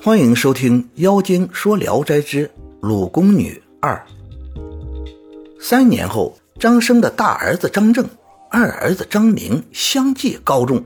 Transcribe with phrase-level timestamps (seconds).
[0.00, 2.48] 欢迎收听《妖精说聊斋之
[2.80, 4.06] 鲁宫女二》。
[5.60, 8.08] 三年后，张生的大儿子张正、
[8.48, 10.84] 二儿子张明相继高中。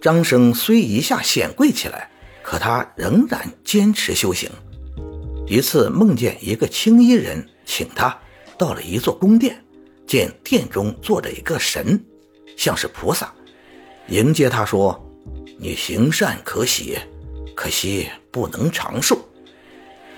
[0.00, 2.10] 张生虽一下显贵起来，
[2.42, 4.50] 可他仍然坚持修行。
[5.46, 8.18] 一次梦见一个青衣人请他
[8.56, 9.62] 到了一座宫殿，
[10.06, 12.02] 见殿中坐着一个神，
[12.56, 13.30] 像是菩萨，
[14.08, 14.98] 迎接他说
[15.60, 16.96] ：“你行善可喜。”
[17.54, 19.18] 可惜不能长寿，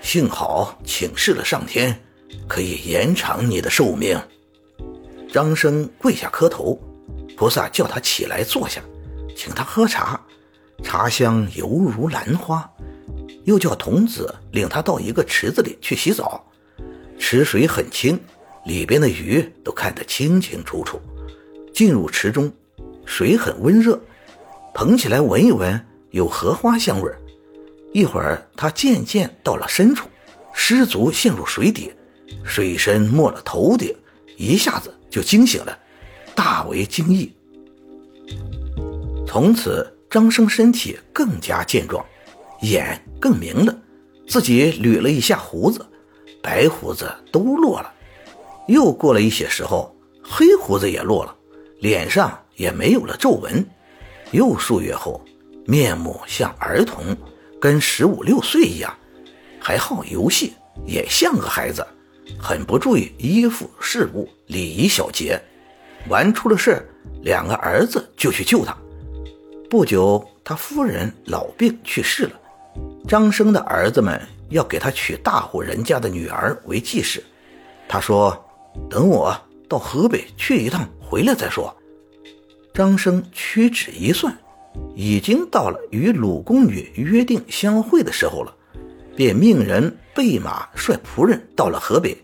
[0.01, 1.99] 幸好请示了上天，
[2.47, 4.19] 可以延长你的寿命。
[5.31, 6.79] 张生跪下磕头，
[7.35, 8.81] 菩萨叫他起来坐下，
[9.35, 10.19] 请他喝茶，
[10.83, 12.69] 茶香犹如兰花。
[13.45, 16.45] 又叫童子领他到一个池子里去洗澡，
[17.19, 18.19] 池水很清，
[18.65, 21.01] 里边的鱼都看得清清楚楚。
[21.73, 22.53] 进入池中，
[23.05, 23.99] 水很温热，
[24.73, 27.17] 捧起来闻一闻，有荷花香味儿。
[27.93, 30.09] 一会儿，他渐渐到了深处，
[30.51, 31.93] 失足陷入水底，
[32.43, 33.95] 水深没了头顶，
[34.35, 35.77] 一下子就惊醒了，
[36.33, 37.31] 大为惊异。
[39.27, 42.03] 从此，张生身体更加健壮，
[42.61, 43.77] 眼更明了，
[44.27, 45.85] 自己捋了一下胡子，
[46.41, 47.93] 白胡子都落了。
[48.67, 51.35] 又过了一些时候，黑胡子也落了，
[51.79, 53.63] 脸上也没有了皱纹。
[54.31, 55.23] 又数月后，
[55.67, 57.15] 面目像儿童。
[57.63, 58.93] 跟十五六岁一样，
[59.57, 60.51] 还好游戏，
[60.85, 61.87] 也像个孩子，
[62.37, 65.41] 很不注意衣服、事物、礼仪小节。
[66.09, 66.85] 玩出了事
[67.21, 68.75] 两个儿子就去救他。
[69.69, 72.33] 不久，他夫人老病去世了，
[73.07, 77.23] 张生的儿子们要给他娶大户人家的女儿为继室。
[77.87, 78.45] 他说
[78.91, 79.33] ：“等我
[79.69, 81.73] 到河北去一趟，回来再说。”
[82.75, 84.37] 张生屈指一算。
[84.95, 88.55] 已经到了与鲁宫女约定相会的时候了，
[89.15, 92.17] 便命人备马率仆人到了河北。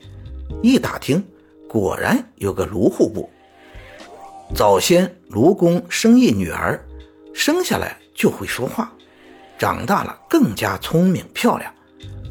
[0.62, 1.24] 一打听，
[1.68, 3.30] 果然有个卢户部。
[4.56, 6.84] 早先卢公生一女儿，
[7.34, 8.92] 生下来就会说话，
[9.58, 11.72] 长大了更加聪明漂亮，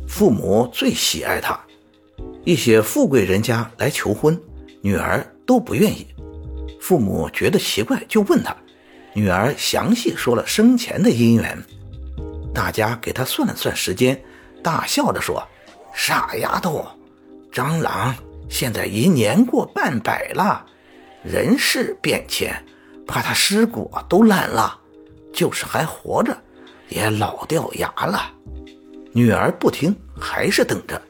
[0.08, 1.58] 父母最喜爱她。
[2.44, 4.40] 一些富贵人家来求婚，
[4.80, 6.06] 女儿都不愿意。
[6.80, 8.56] 父母觉得奇怪，就问他。
[9.18, 11.58] 女儿详细说了生前的姻缘，
[12.54, 14.22] 大家给她算了算时间，
[14.62, 15.42] 大笑着说
[15.92, 16.86] ：“傻丫头，
[17.50, 18.14] 张郎
[18.48, 20.64] 现在已年过半百了，
[21.24, 22.64] 人事变迁，
[23.08, 24.78] 怕他尸骨都烂了，
[25.32, 26.40] 就是还活着，
[26.88, 28.32] 也老掉牙了。”
[29.12, 31.02] 女儿不听，还是等着。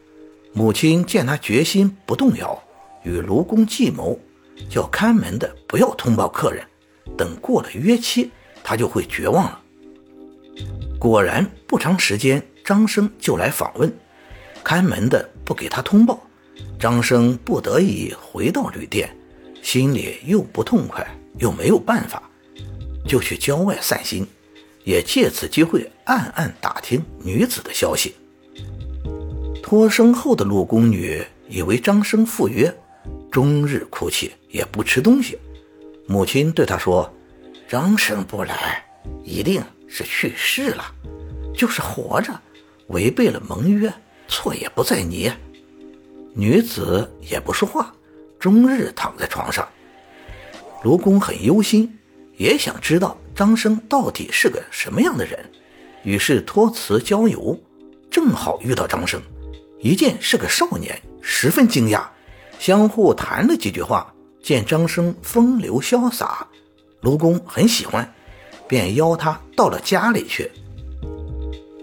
[0.54, 2.58] 母亲见她决心不动摇，
[3.02, 4.18] 与卢公计谋，
[4.70, 6.64] 叫看门的不要通报客人。
[7.18, 8.30] 等过了约期，
[8.64, 9.60] 他就会绝望了。
[10.98, 13.92] 果然，不长时间，张生就来访问，
[14.64, 16.22] 看门的不给他通报，
[16.78, 19.14] 张生不得已回到旅店，
[19.62, 21.06] 心里又不痛快，
[21.38, 22.22] 又没有办法，
[23.06, 24.26] 就去郊外散心，
[24.84, 28.14] 也借此机会暗暗打听女子的消息。
[29.62, 32.74] 脱生后的陆宫女以为张生赴约，
[33.30, 35.38] 终日哭泣，也不吃东西。
[36.10, 37.12] 母亲对他说
[37.68, 38.82] ：“张生不来，
[39.22, 40.84] 一定是去世了；
[41.54, 42.32] 就是活着，
[42.86, 43.92] 违背了盟约，
[44.26, 45.30] 错也不在你。”
[46.32, 47.94] 女子也不说话，
[48.38, 49.68] 终日躺在床上。
[50.82, 51.98] 卢公很忧心，
[52.38, 55.38] 也想知道张生到底是个什么样的人，
[56.04, 57.60] 于是托辞郊游，
[58.10, 59.20] 正好遇到张生，
[59.78, 62.06] 一见是个少年，十分惊讶，
[62.58, 64.14] 相互谈了几句话。
[64.48, 66.46] 见张生风流潇洒，
[67.02, 68.14] 卢公很喜欢，
[68.66, 70.50] 便邀他到了家里去。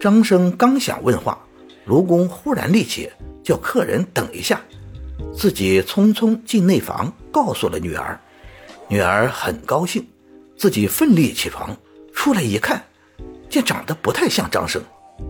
[0.01, 1.37] 张生刚想问话，
[1.85, 3.11] 卢公忽然立起，
[3.43, 4.59] 叫客人等一下，
[5.31, 8.19] 自己匆匆进内房，告诉了女儿。
[8.87, 10.03] 女儿很高兴，
[10.57, 11.77] 自己奋力起床，
[12.15, 12.83] 出来一看，
[13.47, 14.81] 见长得不太像张生，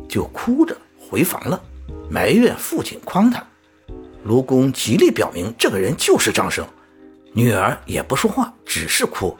[0.07, 1.61] 就哭着回房了，
[2.09, 3.45] 埋怨父亲诓他。
[4.23, 6.65] 卢公极力表明这个人就是张生。
[7.35, 9.35] 女儿也不说话，只是哭。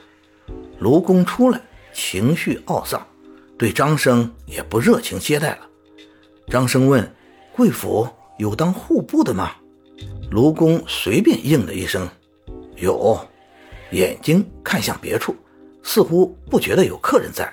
[0.80, 1.62] 卢公出来，
[1.94, 3.08] 情绪懊丧，
[3.58, 5.60] 对张生也不热情接待了。
[6.50, 7.10] 张生问
[7.56, 8.06] ：“贵府
[8.38, 9.54] 有当户部的吗？”
[10.30, 12.06] 卢公随便应了一声
[12.76, 13.18] ：“有。”
[13.92, 15.34] 眼睛看向别处，
[15.82, 17.50] 似乎不觉得有客人在。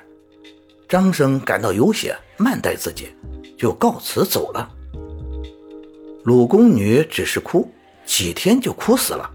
[0.88, 3.14] 张生感到有些慢待自己，
[3.56, 4.68] 就告辞走了。
[6.24, 7.70] 鲁宫女只是哭，
[8.04, 9.30] 几天就哭死了。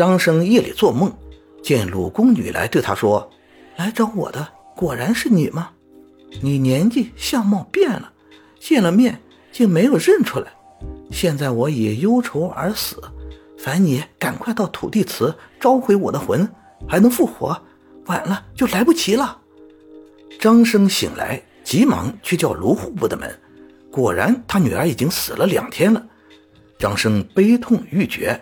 [0.00, 1.12] 张生夜里做梦，
[1.62, 3.30] 见鲁宫女来对他说
[3.76, 5.72] ：“来找我的果然是你吗？
[6.40, 8.10] 你年纪相貌变了，
[8.58, 9.20] 见了面
[9.52, 10.46] 竟没有认出来。
[11.10, 12.96] 现在我已忧愁而死，
[13.58, 16.48] 烦你赶快到土地祠召回我的魂，
[16.88, 17.60] 还能复活。
[18.06, 19.38] 晚了就来不及了。
[20.38, 23.38] 张生醒来，急忙去叫卢户部的门，
[23.90, 26.02] 果然他女儿已经死了两天了。
[26.78, 28.40] 张生悲痛欲绝，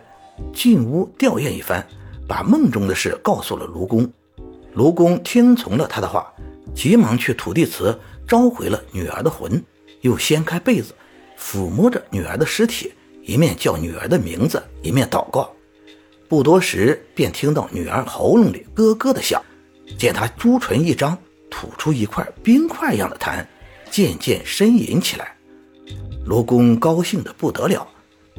[0.52, 1.86] 进屋吊唁一番，
[2.26, 4.10] 把梦中的事告诉了卢公。
[4.74, 6.32] 卢公听从了他的话，
[6.74, 9.62] 急忙去土地祠召回了女儿的魂，
[10.02, 10.94] 又掀开被子，
[11.38, 12.92] 抚摸着女儿的尸体，
[13.22, 15.50] 一面叫女儿的名字，一面祷告。
[16.28, 19.42] 不多时，便听到女儿喉咙里咯咯的响，
[19.98, 21.16] 见她朱唇一张，
[21.50, 23.44] 吐出一块冰块一样的痰，
[23.90, 25.34] 渐渐呻吟起来。
[26.26, 27.88] 卢公高兴得不得了。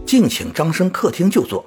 [0.06, 1.66] 敬请张生客厅就坐，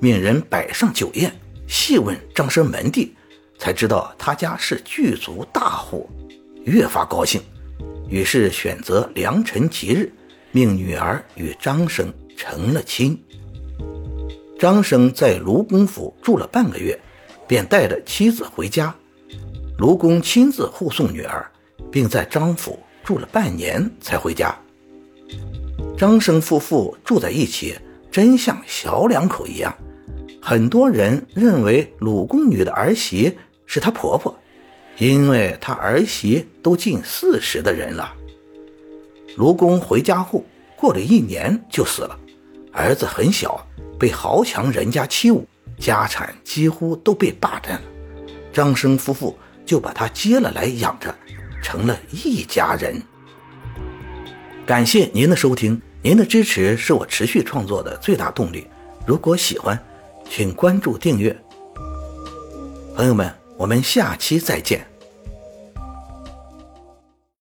[0.00, 1.32] 命人摆上酒宴，
[1.66, 3.14] 细问张生门第，
[3.58, 6.10] 才知道他家是巨族大户，
[6.64, 7.40] 越发高兴，
[8.08, 10.12] 于是选择良辰吉日，
[10.50, 13.16] 命女儿与张生成了亲。
[14.58, 16.98] 张生在卢公府住了半个月，
[17.48, 18.94] 便带着妻子回家，
[19.78, 21.50] 卢公亲自护送女儿，
[21.90, 24.56] 并在张府住了半年才回家。
[25.96, 27.76] 张生夫妇住在一起，
[28.12, 29.74] 真像小两口一样。
[30.40, 34.38] 很多人认为鲁宫女的儿媳是她婆婆，
[34.98, 38.12] 因为她儿媳都近四十的人了。
[39.36, 40.44] 卢公回家后，
[40.76, 42.18] 过了一年就死了，
[42.70, 43.66] 儿子很小，
[43.98, 45.42] 被豪强人家欺侮，
[45.78, 47.82] 家产几乎都被霸占了。
[48.52, 51.14] 张生夫妇就把他接了来养着，
[51.62, 53.00] 成了一家人。
[54.66, 55.80] 感谢您的收听。
[56.04, 58.66] 您的支持是我持续创作的最大动力。
[59.06, 59.78] 如果喜欢，
[60.28, 61.36] 请关注订阅。
[62.96, 64.91] 朋友们，我们下期再见。